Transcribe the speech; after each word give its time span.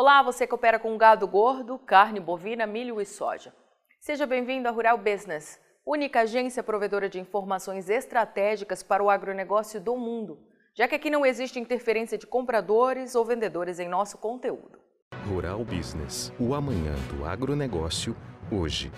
Olá, 0.00 0.22
você 0.22 0.46
que 0.46 0.54
opera 0.54 0.78
com 0.78 0.96
gado 0.96 1.26
gordo, 1.26 1.76
carne 1.76 2.20
bovina, 2.20 2.68
milho 2.68 3.00
e 3.00 3.04
soja. 3.04 3.52
Seja 3.98 4.28
bem-vindo 4.28 4.68
à 4.68 4.70
Rural 4.70 4.96
Business, 4.96 5.60
única 5.84 6.20
agência 6.20 6.62
provedora 6.62 7.08
de 7.08 7.18
informações 7.18 7.90
estratégicas 7.90 8.80
para 8.80 9.02
o 9.02 9.10
agronegócio 9.10 9.80
do 9.80 9.96
mundo, 9.96 10.38
já 10.72 10.86
que 10.86 10.94
aqui 10.94 11.10
não 11.10 11.26
existe 11.26 11.58
interferência 11.58 12.16
de 12.16 12.28
compradores 12.28 13.16
ou 13.16 13.24
vendedores 13.24 13.80
em 13.80 13.88
nosso 13.88 14.18
conteúdo. 14.18 14.78
Rural 15.26 15.64
Business, 15.64 16.32
o 16.38 16.54
amanhã 16.54 16.94
do 17.12 17.24
agronegócio, 17.24 18.16
hoje. 18.52 18.92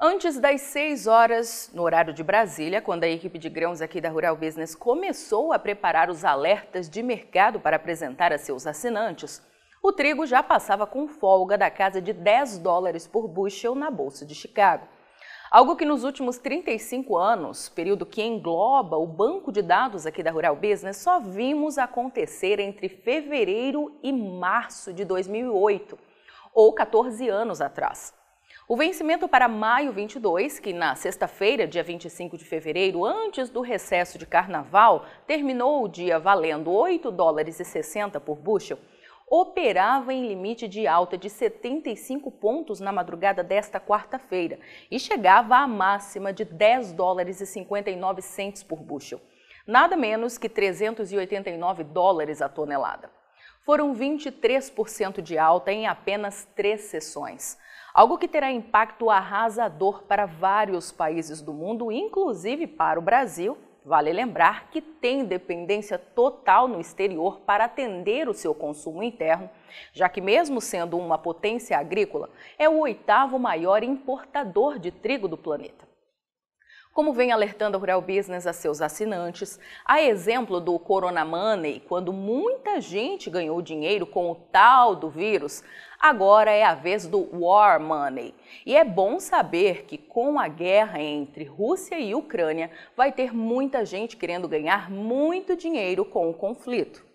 Antes 0.00 0.40
das 0.40 0.62
6 0.62 1.06
horas, 1.06 1.70
no 1.74 1.82
horário 1.82 2.14
de 2.14 2.24
Brasília, 2.24 2.80
quando 2.80 3.04
a 3.04 3.08
equipe 3.08 3.38
de 3.38 3.50
grãos 3.50 3.82
aqui 3.82 4.00
da 4.00 4.08
Rural 4.08 4.36
Business 4.36 4.74
começou 4.74 5.52
a 5.52 5.58
preparar 5.58 6.08
os 6.08 6.24
alertas 6.24 6.88
de 6.88 7.02
mercado 7.02 7.60
para 7.60 7.76
apresentar 7.76 8.32
a 8.32 8.38
seus 8.38 8.66
assinantes, 8.66 9.42
o 9.82 9.92
trigo 9.92 10.26
já 10.26 10.42
passava 10.42 10.86
com 10.86 11.06
folga 11.06 11.56
da 11.56 11.70
casa 11.70 12.00
de 12.00 12.12
10 12.12 12.58
dólares 12.58 13.06
por 13.06 13.28
bushel 13.28 13.74
na 13.74 13.90
Bolsa 13.90 14.24
de 14.24 14.34
Chicago. 14.34 14.86
Algo 15.50 15.76
que 15.76 15.84
nos 15.84 16.02
últimos 16.02 16.38
35 16.38 17.16
anos, 17.16 17.68
período 17.68 18.04
que 18.04 18.22
engloba 18.22 18.96
o 18.96 19.06
banco 19.06 19.52
de 19.52 19.62
dados 19.62 20.04
aqui 20.04 20.22
da 20.22 20.32
Rural 20.32 20.56
Business, 20.56 20.96
só 20.96 21.20
vimos 21.20 21.78
acontecer 21.78 22.58
entre 22.58 22.88
fevereiro 22.88 23.96
e 24.02 24.12
março 24.12 24.92
de 24.92 25.04
2008, 25.04 25.96
ou 26.52 26.72
14 26.72 27.28
anos 27.28 27.60
atrás. 27.60 28.12
O 28.68 28.76
vencimento 28.76 29.28
para 29.28 29.46
maio 29.46 29.92
22, 29.92 30.58
que 30.58 30.72
na 30.72 30.96
sexta-feira, 30.96 31.68
dia 31.68 31.84
25 31.84 32.36
de 32.36 32.44
fevereiro, 32.44 33.04
antes 33.04 33.48
do 33.48 33.60
recesso 33.60 34.18
de 34.18 34.26
carnaval, 34.26 35.06
terminou 35.24 35.84
o 35.84 35.88
dia 35.88 36.18
valendo 36.18 36.72
8 36.72 37.12
dólares 37.12 37.60
e 37.60 37.64
60 37.64 38.18
por 38.18 38.36
bushel, 38.36 38.78
operava 39.28 40.12
em 40.12 40.26
limite 40.26 40.68
de 40.68 40.86
alta 40.86 41.18
de 41.18 41.28
75 41.28 42.30
pontos 42.30 42.80
na 42.80 42.92
madrugada 42.92 43.42
desta 43.42 43.80
quarta-feira 43.80 44.58
e 44.90 44.98
chegava 44.98 45.56
à 45.56 45.66
máxima 45.66 46.32
de 46.32 46.44
10 46.44 46.92
dólares 46.92 47.40
e 47.40 47.46
59 47.46 48.22
centes 48.22 48.62
por 48.62 48.80
bushel, 48.80 49.20
nada 49.66 49.96
menos 49.96 50.38
que 50.38 50.48
389 50.48 51.84
dólares 51.84 52.40
a 52.40 52.48
tonelada. 52.48 53.10
Foram 53.62 53.94
23% 53.94 55.20
de 55.20 55.36
alta 55.36 55.72
em 55.72 55.86
apenas 55.86 56.48
três 56.54 56.82
sessões 56.82 57.58
algo 57.96 58.18
que 58.18 58.28
terá 58.28 58.52
impacto 58.52 59.08
arrasador 59.08 60.02
para 60.02 60.26
vários 60.26 60.92
países 60.92 61.40
do 61.40 61.54
mundo, 61.54 61.90
inclusive 61.90 62.66
para 62.66 62.98
o 62.98 63.02
Brasil. 63.02 63.56
Vale 63.86 64.12
lembrar 64.12 64.68
que 64.68 64.82
tem 64.82 65.24
dependência 65.24 65.96
total 65.96 66.66
no 66.66 66.80
exterior 66.80 67.38
para 67.46 67.66
atender 67.66 68.28
o 68.28 68.34
seu 68.34 68.52
consumo 68.52 69.00
interno, 69.00 69.48
já 69.92 70.08
que, 70.08 70.20
mesmo 70.20 70.60
sendo 70.60 70.98
uma 70.98 71.16
potência 71.16 71.78
agrícola, 71.78 72.28
é 72.58 72.68
o 72.68 72.80
oitavo 72.80 73.38
maior 73.38 73.84
importador 73.84 74.80
de 74.80 74.90
trigo 74.90 75.28
do 75.28 75.36
planeta. 75.36 75.86
Como 76.96 77.12
vem 77.12 77.30
alertando 77.30 77.76
a 77.76 77.78
Rural 77.78 78.00
Business 78.00 78.46
a 78.46 78.54
seus 78.54 78.80
assinantes, 78.80 79.60
a 79.84 80.00
exemplo 80.00 80.58
do 80.58 80.78
Corona 80.78 81.26
Money, 81.26 81.80
quando 81.86 82.10
muita 82.10 82.80
gente 82.80 83.28
ganhou 83.28 83.60
dinheiro 83.60 84.06
com 84.06 84.30
o 84.30 84.34
tal 84.34 84.96
do 84.96 85.10
vírus, 85.10 85.62
agora 86.00 86.50
é 86.50 86.64
a 86.64 86.74
vez 86.74 87.06
do 87.06 87.28
War 87.38 87.78
Money. 87.78 88.34
E 88.64 88.74
é 88.74 88.82
bom 88.82 89.20
saber 89.20 89.84
que 89.84 89.98
com 89.98 90.40
a 90.40 90.48
guerra 90.48 90.98
entre 90.98 91.44
Rússia 91.44 92.00
e 92.00 92.14
Ucrânia, 92.14 92.70
vai 92.96 93.12
ter 93.12 93.30
muita 93.34 93.84
gente 93.84 94.16
querendo 94.16 94.48
ganhar 94.48 94.90
muito 94.90 95.54
dinheiro 95.54 96.02
com 96.02 96.30
o 96.30 96.32
conflito. 96.32 97.05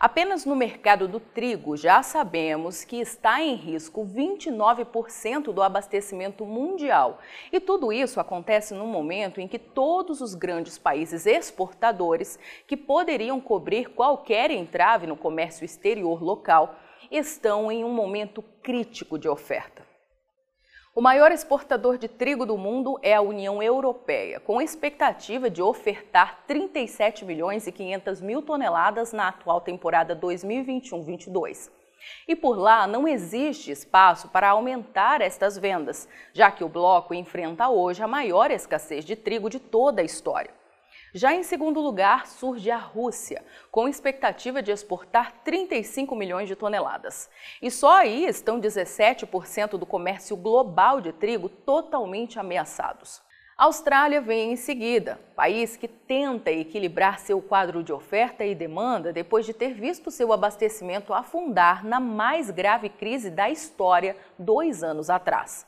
Apenas 0.00 0.44
no 0.44 0.54
mercado 0.54 1.08
do 1.08 1.18
trigo 1.18 1.76
já 1.76 2.04
sabemos 2.04 2.84
que 2.84 3.00
está 3.00 3.42
em 3.42 3.56
risco 3.56 4.06
29% 4.06 5.52
do 5.52 5.60
abastecimento 5.60 6.46
mundial. 6.46 7.18
E 7.50 7.58
tudo 7.58 7.92
isso 7.92 8.20
acontece 8.20 8.74
no 8.74 8.86
momento 8.86 9.40
em 9.40 9.48
que 9.48 9.58
todos 9.58 10.20
os 10.20 10.36
grandes 10.36 10.78
países 10.78 11.26
exportadores, 11.26 12.38
que 12.64 12.76
poderiam 12.76 13.40
cobrir 13.40 13.88
qualquer 13.88 14.52
entrave 14.52 15.04
no 15.04 15.16
comércio 15.16 15.64
exterior 15.64 16.22
local, 16.22 16.76
estão 17.10 17.72
em 17.72 17.84
um 17.84 17.92
momento 17.92 18.40
crítico 18.62 19.18
de 19.18 19.28
oferta. 19.28 19.87
O 20.98 21.00
maior 21.00 21.30
exportador 21.30 21.96
de 21.96 22.08
trigo 22.08 22.44
do 22.44 22.58
mundo 22.58 22.98
é 23.04 23.14
a 23.14 23.20
União 23.20 23.62
Europeia, 23.62 24.40
com 24.40 24.60
expectativa 24.60 25.48
de 25.48 25.62
ofertar 25.62 26.42
37 26.44 27.24
milhões 27.24 27.68
e 27.68 27.70
500 27.70 28.20
mil 28.20 28.42
toneladas 28.42 29.12
na 29.12 29.28
atual 29.28 29.60
temporada 29.60 30.16
2021-22. 30.16 31.70
E 32.26 32.34
por 32.34 32.58
lá 32.58 32.84
não 32.88 33.06
existe 33.06 33.70
espaço 33.70 34.26
para 34.30 34.48
aumentar 34.48 35.20
estas 35.20 35.56
vendas, 35.56 36.08
já 36.32 36.50
que 36.50 36.64
o 36.64 36.68
bloco 36.68 37.14
enfrenta 37.14 37.68
hoje 37.68 38.02
a 38.02 38.08
maior 38.08 38.50
escassez 38.50 39.04
de 39.04 39.14
trigo 39.14 39.48
de 39.48 39.60
toda 39.60 40.02
a 40.02 40.04
história. 40.04 40.57
Já 41.14 41.32
em 41.32 41.42
segundo 41.42 41.80
lugar 41.80 42.26
surge 42.26 42.70
a 42.70 42.76
Rússia, 42.76 43.42
com 43.70 43.88
expectativa 43.88 44.62
de 44.62 44.70
exportar 44.70 45.32
35 45.42 46.14
milhões 46.14 46.48
de 46.48 46.54
toneladas. 46.54 47.30
E 47.62 47.70
só 47.70 47.96
aí 47.96 48.26
estão 48.26 48.60
17% 48.60 49.78
do 49.78 49.86
comércio 49.86 50.36
global 50.36 51.00
de 51.00 51.12
trigo 51.12 51.48
totalmente 51.48 52.38
ameaçados. 52.38 53.22
A 53.56 53.64
Austrália 53.64 54.20
vem 54.20 54.52
em 54.52 54.56
seguida, 54.56 55.18
país 55.34 55.76
que 55.76 55.88
tenta 55.88 56.50
equilibrar 56.50 57.18
seu 57.18 57.42
quadro 57.42 57.82
de 57.82 57.92
oferta 57.92 58.44
e 58.44 58.54
demanda 58.54 59.12
depois 59.12 59.44
de 59.46 59.52
ter 59.52 59.74
visto 59.74 60.12
seu 60.12 60.32
abastecimento 60.32 61.12
afundar 61.12 61.84
na 61.84 61.98
mais 61.98 62.50
grave 62.50 62.88
crise 62.88 63.30
da 63.30 63.50
história 63.50 64.14
dois 64.38 64.84
anos 64.84 65.10
atrás. 65.10 65.66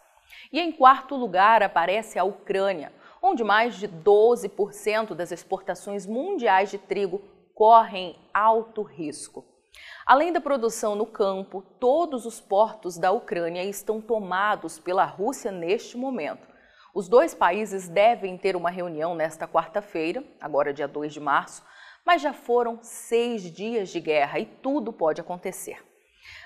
E 0.53 0.61
em 0.61 0.71
quarto 0.71 1.17
lugar 1.17 1.65
aparece 1.65 2.17
a 2.17 2.23
Ucrânia, 2.23 2.93
onde 3.23 3.45
mais 3.45 3.77
de 3.77 3.89
12% 3.89 5.15
das 5.15 5.31
exportações 5.33 6.07
mundiais 6.07 6.71
de 6.71 6.79
trigo 6.79 7.23
correm 7.55 8.17
alto 8.33 8.83
risco. 8.83 9.45
Além 10.07 10.33
da 10.33 10.41
produção 10.41 10.95
no 10.97 11.07
campo, 11.07 11.63
todos 11.79 12.27
os 12.27 12.41
portos 12.41 12.99
da 12.99 13.13
Ucrânia 13.13 13.65
estão 13.65 14.01
tomados 14.01 14.79
pela 14.79 15.05
Rússia 15.05 15.53
neste 15.53 15.97
momento. 15.97 16.49
Os 16.93 17.09
dois 17.09 17.35
países 17.35 17.89
devem 17.89 18.37
ter 18.37 18.57
uma 18.57 18.71
reunião 18.71 19.15
nesta 19.15 19.47
quarta-feira, 19.47 20.25
agora 20.41 20.73
dia 20.73 20.89
2 20.89 21.13
de 21.13 21.21
março, 21.21 21.63
mas 22.05 22.21
já 22.21 22.33
foram 22.33 22.79
seis 22.83 23.43
dias 23.43 23.91
de 23.91 24.01
guerra 24.01 24.41
e 24.41 24.47
tudo 24.47 24.93
pode 24.93 25.21
acontecer. 25.21 25.90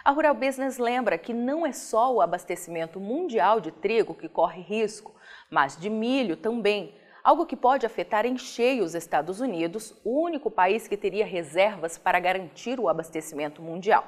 A 0.04 0.10
Rural 0.10 0.34
Business 0.34 0.78
lembra 0.78 1.16
que 1.16 1.32
não 1.32 1.66
é 1.66 1.72
só 1.72 2.12
o 2.12 2.20
abastecimento 2.20 3.00
mundial 3.00 3.60
de 3.60 3.70
trigo 3.70 4.14
que 4.14 4.28
corre 4.28 4.60
risco, 4.60 5.14
mas 5.50 5.76
de 5.76 5.88
milho 5.88 6.36
também, 6.36 6.94
algo 7.22 7.46
que 7.46 7.56
pode 7.56 7.86
afetar 7.86 8.26
em 8.26 8.36
cheio 8.36 8.84
os 8.84 8.94
Estados 8.94 9.40
Unidos, 9.40 9.98
o 10.04 10.20
único 10.22 10.50
país 10.50 10.86
que 10.86 10.96
teria 10.96 11.24
reservas 11.24 11.96
para 11.96 12.20
garantir 12.20 12.78
o 12.78 12.88
abastecimento 12.88 13.62
mundial. 13.62 14.06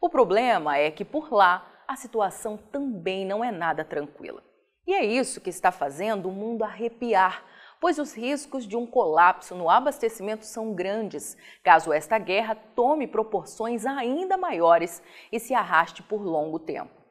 O 0.00 0.08
problema 0.08 0.76
é 0.76 0.90
que 0.90 1.04
por 1.04 1.32
lá 1.32 1.66
a 1.88 1.96
situação 1.96 2.56
também 2.56 3.24
não 3.24 3.42
é 3.42 3.50
nada 3.50 3.84
tranquila. 3.84 4.42
E 4.86 4.92
é 4.92 5.04
isso 5.04 5.40
que 5.40 5.50
está 5.50 5.70
fazendo 5.70 6.28
o 6.28 6.32
mundo 6.32 6.64
arrepiar, 6.64 7.44
pois 7.82 7.98
os 7.98 8.14
riscos 8.14 8.64
de 8.64 8.76
um 8.76 8.86
colapso 8.86 9.56
no 9.56 9.68
abastecimento 9.68 10.46
são 10.46 10.72
grandes, 10.72 11.36
caso 11.64 11.92
esta 11.92 12.16
guerra 12.16 12.54
tome 12.54 13.08
proporções 13.08 13.84
ainda 13.84 14.36
maiores 14.36 15.02
e 15.32 15.40
se 15.40 15.52
arraste 15.52 16.00
por 16.00 16.22
longo 16.22 16.60
tempo. 16.60 17.02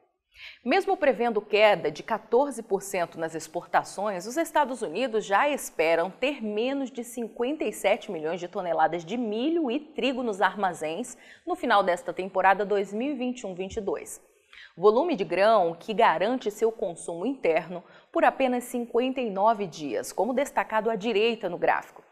Mesmo 0.64 0.96
prevendo 0.96 1.42
queda 1.42 1.90
de 1.90 2.02
14% 2.02 3.16
nas 3.16 3.34
exportações, 3.34 4.26
os 4.26 4.38
Estados 4.38 4.80
Unidos 4.80 5.26
já 5.26 5.46
esperam 5.46 6.10
ter 6.10 6.42
menos 6.42 6.90
de 6.90 7.04
57 7.04 8.10
milhões 8.10 8.40
de 8.40 8.48
toneladas 8.48 9.04
de 9.04 9.18
milho 9.18 9.70
e 9.70 9.78
trigo 9.78 10.22
nos 10.22 10.40
armazéns 10.40 11.18
no 11.46 11.54
final 11.54 11.82
desta 11.82 12.14
temporada 12.14 12.64
2021-22 12.64 14.31
volume 14.76 15.16
de 15.16 15.24
grão 15.24 15.74
que 15.78 15.92
garante 15.92 16.50
seu 16.50 16.72
consumo 16.72 17.26
interno 17.26 17.82
por 18.10 18.24
apenas 18.24 18.64
59 18.64 19.66
dias, 19.66 20.12
como 20.12 20.34
destacado 20.34 20.90
à 20.90 20.96
direita 20.96 21.48
no 21.48 21.58
gráfico, 21.58 22.02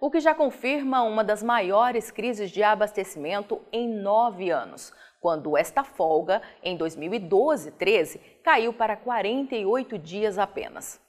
o 0.00 0.10
que 0.10 0.20
já 0.20 0.34
confirma 0.34 1.02
uma 1.02 1.22
das 1.22 1.42
maiores 1.42 2.10
crises 2.10 2.50
de 2.50 2.62
abastecimento 2.62 3.60
em 3.72 3.88
nove 3.88 4.50
anos, 4.50 4.92
quando 5.20 5.56
esta 5.56 5.84
folga, 5.84 6.40
em 6.62 6.76
2012-13, 6.78 8.20
caiu 8.42 8.72
para 8.72 8.96
48 8.96 9.98
dias 9.98 10.38
apenas. 10.38 11.00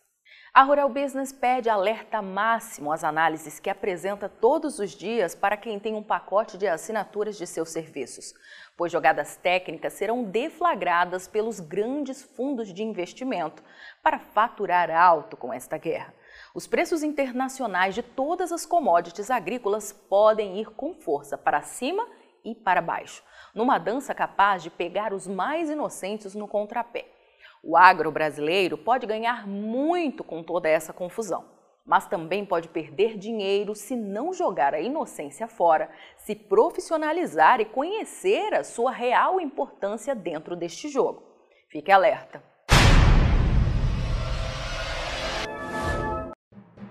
A 0.53 0.63
Rural 0.63 0.89
Business 0.89 1.31
pede 1.31 1.69
alerta 1.69 2.21
máximo 2.21 2.92
às 2.92 3.06
análises 3.06 3.57
que 3.57 3.69
apresenta 3.69 4.27
todos 4.27 4.80
os 4.80 4.92
dias 4.92 5.33
para 5.33 5.56
quem 5.56 5.80
tem 5.80 5.95
um 5.95 6.03
pacote 6.03 6.57
de 6.57 6.68
assinaturas 6.68 7.38
de 7.38 7.48
seus 7.48 7.69
serviços, 7.69 8.33
pois 8.75 8.92
jogadas 8.92 9.38
técnicas 9.38 9.94
serão 9.94 10.25
deflagradas 10.25 11.25
pelos 11.25 11.62
grandes 11.62 12.21
fundos 12.21 12.74
de 12.74 12.83
investimento 12.83 13.63
para 14.03 14.19
faturar 14.19 14.92
alto 14.92 15.38
com 15.38 15.53
esta 15.53 15.77
guerra. 15.77 16.13
Os 16.54 16.68
preços 16.68 17.01
internacionais 17.01 17.95
de 17.95 18.04
todas 18.04 18.51
as 18.51 18.65
commodities 18.65 19.31
agrícolas 19.31 19.94
podem 19.94 20.59
ir 20.59 20.65
com 20.71 20.94
força 20.94 21.38
para 21.38 21.62
cima 21.62 22.06
e 22.44 22.54
para 22.54 22.81
baixo, 22.81 23.24
numa 23.56 23.77
dança 23.77 24.13
capaz 24.13 24.62
de 24.62 24.69
pegar 24.69 25.13
os 25.13 25.27
mais 25.27 25.69
inocentes 25.69 26.36
no 26.36 26.45
contrapé. 26.45 27.20
O 27.63 27.77
agro 27.77 28.11
brasileiro 28.11 28.77
pode 28.77 29.05
ganhar 29.05 29.47
muito 29.47 30.23
com 30.23 30.41
toda 30.41 30.67
essa 30.67 30.91
confusão, 30.91 31.45
mas 31.85 32.07
também 32.07 32.43
pode 32.43 32.67
perder 32.67 33.17
dinheiro 33.17 33.75
se 33.75 33.95
não 33.95 34.33
jogar 34.33 34.73
a 34.73 34.81
inocência 34.81 35.47
fora, 35.47 35.89
se 36.17 36.35
profissionalizar 36.35 37.61
e 37.61 37.65
conhecer 37.65 38.53
a 38.55 38.63
sua 38.63 38.91
real 38.91 39.39
importância 39.39 40.15
dentro 40.15 40.55
deste 40.55 40.89
jogo. 40.89 41.23
Fique 41.69 41.91
alerta! 41.91 42.50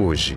hoje. 0.00 0.36